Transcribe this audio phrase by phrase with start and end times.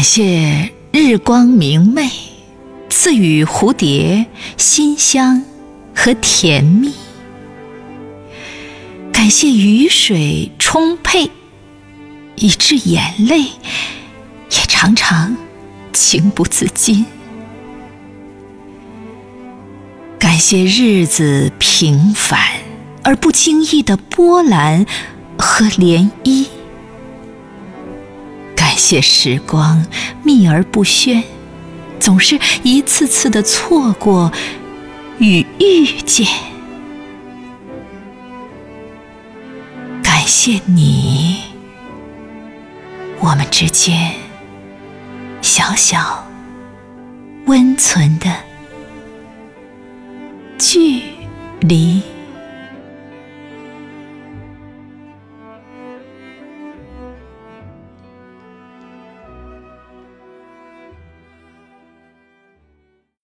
[0.00, 2.10] 感谢日光明媚，
[2.88, 4.24] 赐予蝴蝶
[4.56, 5.44] 馨香
[5.94, 6.88] 和甜蜜；
[9.12, 11.30] 感谢雨水充沛，
[12.36, 15.36] 以致眼泪也常常
[15.92, 17.04] 情不自禁；
[20.18, 22.40] 感谢日子平凡
[23.02, 24.86] 而不经意的波澜
[25.36, 26.46] 和涟漪。
[28.80, 29.84] 谢时光
[30.24, 31.22] 秘而不宣，
[32.00, 34.32] 总是一次次的错过
[35.18, 36.26] 与遇见。
[40.02, 41.42] 感谢你，
[43.20, 44.14] 我们之间
[45.42, 46.26] 小小
[47.44, 48.34] 温存的
[50.58, 51.02] 距
[51.60, 52.02] 离。